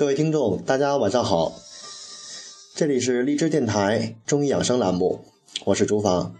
[0.00, 1.52] 各位听众，大家晚上好，
[2.74, 5.26] 这里是荔枝电台中医养生栏目，
[5.66, 6.34] 我是朱芳。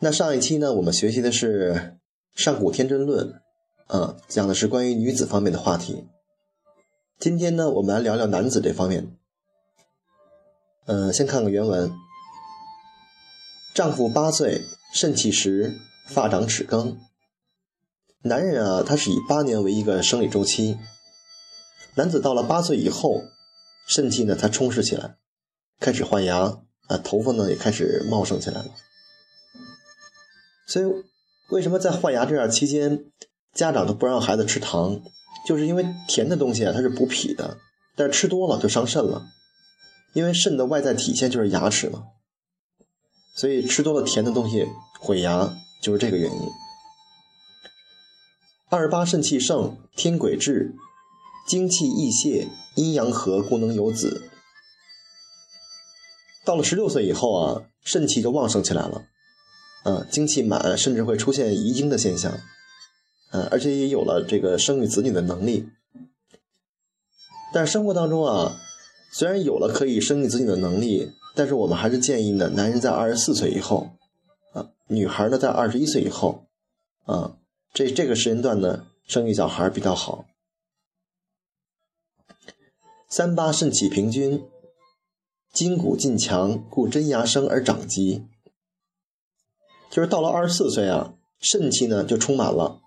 [0.00, 1.74] 那上一期呢，我们学习的是
[2.40, 3.34] 《上古天真论》，
[3.92, 6.06] 啊，讲的是关于女子方面的话题。
[7.18, 9.10] 今天呢，我们来聊聊男子这方面。
[10.84, 11.90] 嗯，先看看原文：
[13.74, 14.62] 丈夫八岁，
[14.94, 15.74] 肾气实，
[16.06, 16.96] 发长齿更。
[18.22, 20.78] 男人啊，他是以八年为一个生理周期。
[21.96, 23.22] 男子到了八岁以后，
[23.88, 25.16] 肾气呢才充实起来，
[25.80, 28.66] 开始换牙啊，头发呢也开始茂盛起来了。
[30.66, 30.84] 所以，
[31.50, 33.06] 为什么在换牙这段期间，
[33.54, 35.00] 家长都不让孩子吃糖？
[35.46, 37.56] 就是因为甜的东西啊，它是补脾的，
[37.94, 39.26] 但是吃多了就伤肾了。
[40.12, 42.02] 因为肾的外在体现就是牙齿嘛，
[43.36, 44.66] 所以吃多了甜的东西
[45.00, 46.50] 毁牙，就是这个原因。
[48.68, 50.74] 二八肾气盛，天癸至。
[51.46, 54.28] 精气溢泄，阴阳和，故能有子。
[56.44, 59.04] 到了十六岁以后啊，肾气就旺盛起来了，
[59.84, 62.32] 啊，精气满，甚至会出现遗精的现象，
[63.30, 65.68] 啊，而且也有了这个生育子女的能力。
[67.52, 68.60] 但生活当中啊，
[69.12, 73.90] 虽然有了可以生育子女的能力，但是我们还是建议呢，男人在二十四岁以后，
[74.52, 76.44] 啊，女孩呢在二十一岁以后，
[77.04, 77.36] 啊，
[77.72, 80.26] 这这个时间段呢，生育小孩比较好。
[83.08, 84.44] 三八肾气平均，
[85.52, 88.26] 筋骨劲强，故真牙生而长肌。
[89.88, 92.80] 就是到了二十四岁啊，肾气呢就充满了，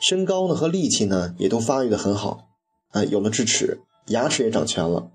[0.00, 2.50] 身高呢和力气呢也都发育的很好，
[2.90, 5.10] 啊，有了智齿，牙齿也长全了，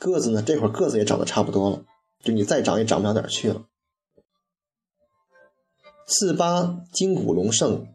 [0.00, 1.84] 个子呢这会儿个子也长得差不多了，
[2.24, 3.66] 就你再长也长不了哪儿去了。
[6.06, 7.86] 四八筋骨隆盛，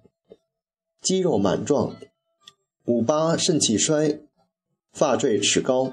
[1.01, 1.97] 肌肉满壮，
[2.85, 4.21] 五八肾气衰。
[4.93, 5.91] 发坠齿高，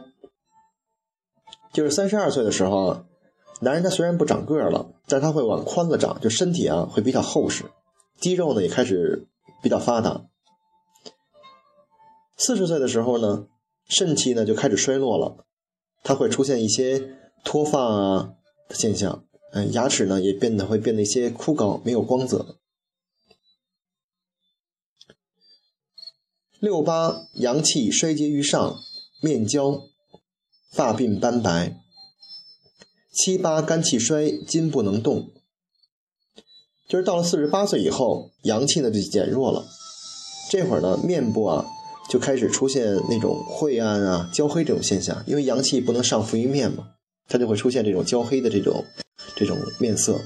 [1.72, 3.06] 就是三十二岁的时候，
[3.62, 7.64] 男人他虽然不长个儿了，但他会往宽了长，就身体啊会比较厚实，
[8.20, 9.26] 肌肉呢也开始
[9.62, 10.26] 比较发达。
[12.36, 13.46] 四十岁的时候呢，
[13.88, 15.46] 肾气呢就开始衰落了，
[16.02, 18.34] 他会出现一些脱发啊
[18.68, 22.58] 的现象，嗯，牙齿呢也变得会变得一些枯槁，没有光泽。
[26.58, 28.82] 六八阳气衰竭于上。
[29.20, 29.82] 面焦，
[30.72, 31.76] 发鬓斑白；
[33.12, 35.30] 七八肝气衰，筋不能动。
[36.88, 39.66] 就是到了四十八岁以后，阳气呢就减弱了。
[40.50, 41.64] 这会儿呢，面部啊
[42.08, 46.94] 就开始出现那种晦暗啊、焦黑这种现象，因为阳气不能上浮于面嘛，
[47.28, 48.84] 它就会出现这种焦黑的这种
[49.36, 50.20] 这种面色。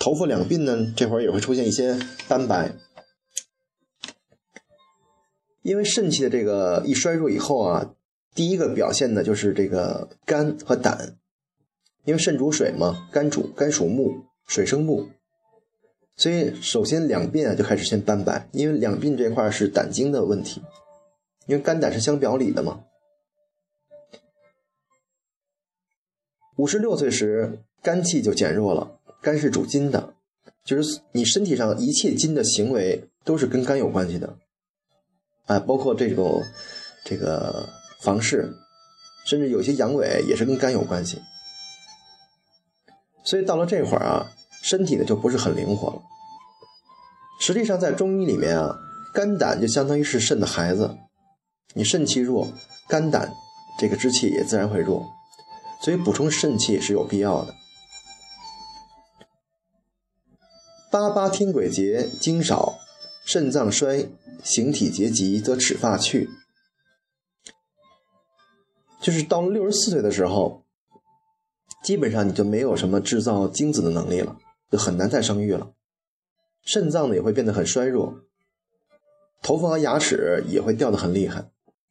[0.00, 2.72] 头发两鬓呢，这会儿也会出现一些斑白。
[5.62, 7.94] 因为肾气的这个一衰弱以后啊，
[8.34, 11.16] 第一个表现的就是这个肝和胆，
[12.04, 15.08] 因为肾主水嘛，肝主肝属木，水生木，
[16.16, 20.62] 所以首先两鬓啊就开始先斑白，因为两鬓这块是胆经的问题，
[21.46, 22.84] 因为肝胆是相表里的嘛。
[26.56, 30.14] 五十六岁时，肝气就减弱了，肝是主筋的，
[30.64, 34.38] 就是你身体上一切筋的行为都是跟肝有关系的。
[35.48, 36.44] 啊，包括这种
[37.04, 37.68] 这个
[38.02, 38.54] 房事，
[39.26, 41.22] 甚至有些阳痿也是跟肝有关系。
[43.24, 44.30] 所以到了这会儿啊，
[44.62, 46.02] 身体呢就不是很灵活了。
[47.40, 48.78] 实际上在中医里面啊，
[49.14, 50.96] 肝胆就相当于是肾的孩子，
[51.72, 52.46] 你肾气弱，
[52.86, 53.32] 肝胆
[53.78, 55.06] 这个之气也自然会弱，
[55.82, 57.54] 所以补充肾气是有必要的。
[60.90, 62.74] 八八天癸竭，精少。
[63.24, 64.08] 肾脏衰，
[64.42, 66.30] 形体结疾，则齿发去。
[69.00, 70.64] 就是到了六十四岁的时候，
[71.82, 74.38] 基本上你就没有什么制造精子的能力了，
[74.70, 75.74] 就很难再生育了。
[76.62, 78.22] 肾脏呢也会变得很衰弱，
[79.42, 81.50] 头发和牙齿也会掉的很厉害。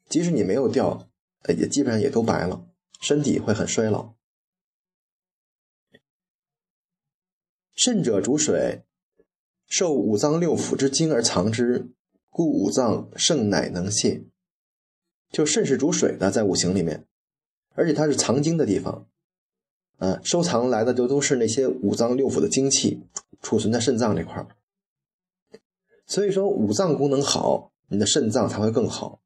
[0.09, 1.09] 即使你没有掉，
[1.47, 2.65] 也基本上也都白了，
[3.01, 4.13] 身体会很衰老。
[7.75, 8.83] 肾者主水。
[9.69, 11.91] 受五脏六腑之精而藏之，
[12.37, 14.21] 故五脏盛乃能泄。
[15.31, 17.03] 就肾是主水的，在五行里面，
[17.73, 19.07] 而且它是藏精的地方，
[19.97, 23.01] 啊，收藏来的就都是那些五脏六腑的精气，
[23.41, 24.47] 储存在肾脏这块。
[26.05, 29.19] 所以说，五脏功能好，你的肾脏才会更好。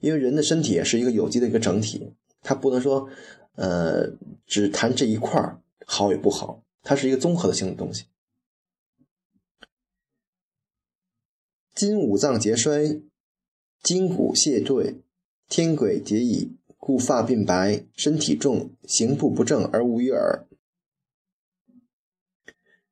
[0.00, 2.12] 因为人的身体也是一个有机的一个整体，
[2.42, 3.08] 它不能说，
[3.54, 4.10] 呃，
[4.46, 8.04] 只谈这一块好与不好，它是一个综合的性的东西。
[11.74, 13.02] 今五脏皆衰，
[13.82, 15.00] 筋骨懈退，
[15.48, 20.46] 天癸结矣，故发鬓白，身体重，行步不正而无于耳。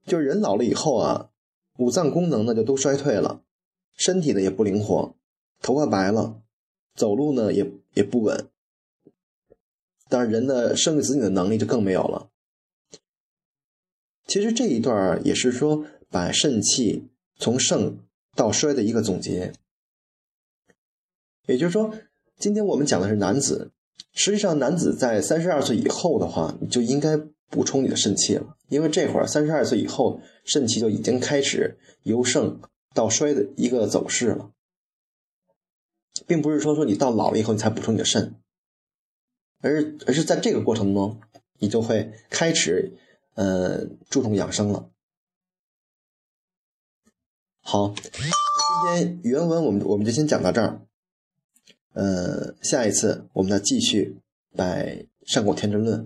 [0.05, 1.31] 就人老了以后啊，
[1.79, 3.45] 五脏功能呢就都衰退了，
[3.97, 5.15] 身体呢也不灵活，
[5.61, 6.43] 头发白了，
[6.97, 8.49] 走路呢也也不稳。
[10.09, 12.31] 当然，人的生育子女的能力就更没有了。
[14.27, 18.01] 其实这一段也是说把肾气从盛
[18.35, 19.53] 到衰的一个总结。
[21.47, 21.93] 也就是说，
[22.39, 23.73] 今天我们讲的是男子，
[24.13, 27.17] 实际上男子在三十二岁以后的话，你就应该
[27.51, 32.61] 补充你的肾气了，因为这会儿三十二岁以后，肾气就已经开始由盛
[32.95, 34.53] 到衰的一个走势了，
[36.27, 38.37] 并不是说说你到老了以后你才补充你的肾，
[39.61, 41.21] 而而是在这个过程中，
[41.59, 42.93] 你就会开始
[43.35, 44.89] 呃注重养生了。
[47.65, 48.13] 好，今
[48.95, 50.83] 天原文我们我们就先讲到这儿。
[51.95, 54.19] 呃，下一次我们再继续
[54.57, 56.01] 摆《上古天真论》，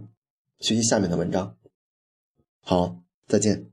[0.59, 1.57] 学习下面的文章。
[2.61, 3.71] 好，再见。